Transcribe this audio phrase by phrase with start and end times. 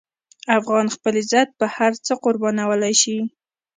[0.57, 3.17] افغان خپل عزت په هر څه قربانولی شي.